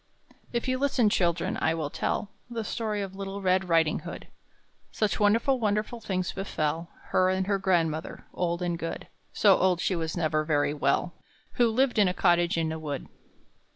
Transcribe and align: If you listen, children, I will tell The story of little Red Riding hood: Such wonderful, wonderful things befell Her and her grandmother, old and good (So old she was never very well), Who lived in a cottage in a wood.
If 0.51 0.67
you 0.67 0.79
listen, 0.79 1.11
children, 1.11 1.59
I 1.61 1.75
will 1.75 1.91
tell 1.91 2.31
The 2.49 2.63
story 2.63 3.03
of 3.03 3.15
little 3.15 3.39
Red 3.39 3.69
Riding 3.69 3.99
hood: 3.99 4.29
Such 4.91 5.19
wonderful, 5.19 5.59
wonderful 5.59 5.99
things 6.01 6.31
befell 6.33 6.89
Her 7.09 7.29
and 7.29 7.45
her 7.45 7.59
grandmother, 7.59 8.25
old 8.33 8.63
and 8.63 8.79
good 8.79 9.09
(So 9.31 9.55
old 9.57 9.79
she 9.79 9.95
was 9.95 10.17
never 10.17 10.43
very 10.43 10.73
well), 10.73 11.13
Who 11.51 11.69
lived 11.69 11.99
in 11.99 12.07
a 12.07 12.15
cottage 12.15 12.57
in 12.57 12.71
a 12.71 12.79
wood. 12.79 13.09